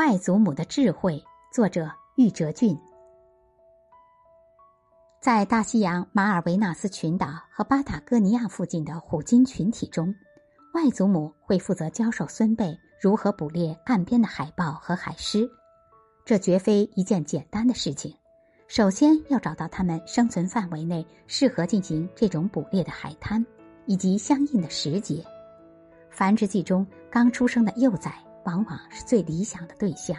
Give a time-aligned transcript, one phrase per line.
[0.00, 1.22] 外祖母的智慧，
[1.52, 2.74] 作者玉哲俊。
[5.20, 10.14] 在大西洋马尔维纳斯群岛和巴塔哥尼亚附近的虎鲸群体中，
[10.72, 15.46] 外祖母会负责教授孙辈如何捕猎岸边的海豹和海狮。
[16.24, 18.10] 这绝非一件简单的事情。
[18.68, 23.44] 首先要找到它们生存范围内适合进行这种捕猎的海滩，
[23.84, 25.22] 以及相应的时节。
[26.08, 28.10] 繁殖季中刚出生的幼崽
[28.44, 30.16] 往往是最理想的对象。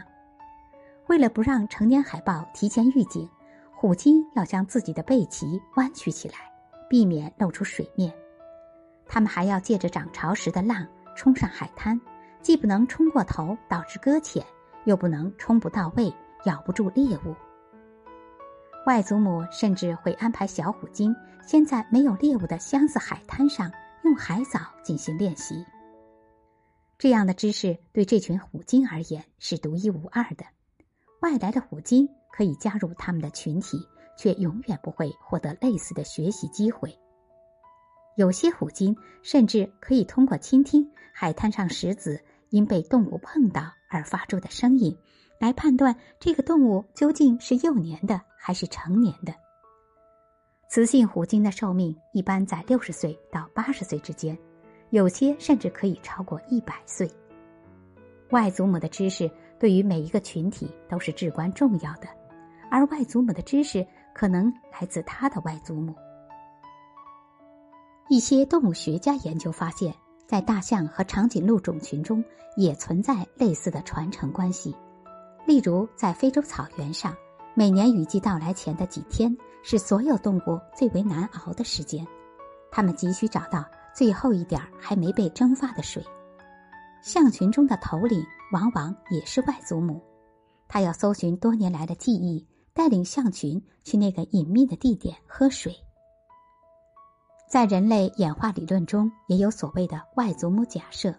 [1.08, 3.30] 为了不让成年海豹提前预警，
[3.76, 6.36] 虎鲸要将自己的背鳍弯曲起来，
[6.90, 8.14] 避免露出水面。
[9.08, 12.00] 它们还要借着涨潮时的浪冲上海滩，
[12.42, 14.46] 既不能冲过头导致搁浅，
[14.86, 16.14] 又不能冲不到位
[16.46, 17.36] 咬不住猎物。
[18.88, 21.14] 外祖母甚至会安排小虎鲸
[21.46, 23.72] 先在没有猎物的相似海滩上
[24.04, 25.66] 用海藻进行练习。
[27.02, 30.46] 这样的知识对这群虎鲸而言是独一无二的。
[31.24, 33.80] 外来的虎鲸可以加入他们的群体，
[34.16, 36.96] 却永远不会获得类似的学习机会。
[38.18, 44.96] 有些虎鲸甚至可以通过倾听海滩上石子因被动物碰到而发出的声音。
[45.40, 49.34] 来判断这个动物究竟是幼年的还是成年的。
[50.70, 54.38] 雌性虎鲸的寿命一般在六十岁到八十岁之间，
[54.92, 57.10] 有些甚至可以超过一百岁。
[58.30, 62.08] 外祖母的知识对于每一个群体都是至关重要的，
[62.70, 65.96] 而外祖母的知识可能来自他的外祖母。
[68.10, 69.94] 一些动物学家研究发现，
[70.28, 72.24] 在大象和长颈鹿种群中
[72.58, 74.76] 也存在类似的传承关系。
[75.46, 77.16] 例如，在非洲草原上，
[77.54, 82.06] 每年雨季到来前的几天是所有动物最为难熬的时间，
[82.70, 86.04] 它们急需找到最后一点还没被蒸发的水。
[87.02, 90.02] 象群中的头领往往也是外祖母，
[90.68, 95.76] 他要搜寻多年来的记忆，带领象群去那个隐秘的地点喝水。
[97.50, 101.14] 在人类演化理论中，也有所谓的外祖母假设。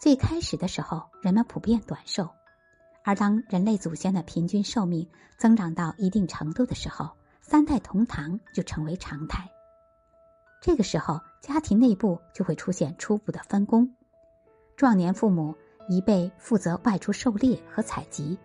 [0.00, 2.28] 最开始的时候，人们普遍短寿。
[3.04, 7.10] 而当人类祖先的平均寿命增长到一定程度的时候，
[7.40, 9.50] 三代同堂就成为常态。
[10.60, 13.90] 这个时候，家庭内部就会出现初步的分工：
[14.76, 15.54] 壮年父母
[15.88, 18.38] 一辈负责外出狩猎和采集，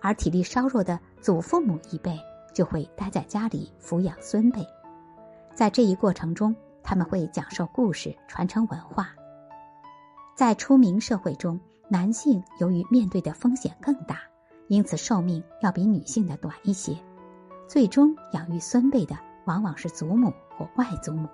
[0.00, 2.18] 而体力稍弱的祖父母一辈
[2.52, 4.66] 就会待在家里抚养孙辈。
[5.54, 9.14] 在这一过程中，他们会讲授故事，传承文化。
[10.34, 11.60] 在出名社会中。
[11.88, 14.22] 男性由于面对的风险更大，
[14.68, 16.96] 因此寿命要比女性的短一些。
[17.68, 19.14] 最终养育孙辈的
[19.44, 21.28] 往往是祖母或外祖母。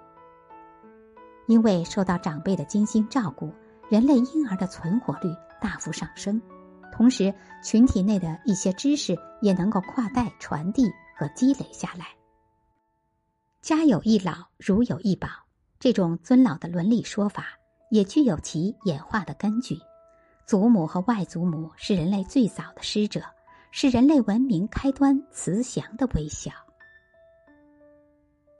[1.49, 3.53] 因为受到长辈的精心照顾，
[3.91, 6.41] 人类婴儿的存活率大幅上升，
[6.93, 10.85] 同时群体内的一些知识也能够跨代传递
[11.17, 12.07] 和积累下来。
[13.63, 15.27] 家有一老，如有一宝，
[15.81, 17.47] 这种尊老的伦理说法
[17.91, 19.79] 也具有其演化的根据。
[20.47, 23.23] 祖母和外祖母是人类最早的师者，
[23.71, 26.51] 是人类文明开端慈祥的微笑。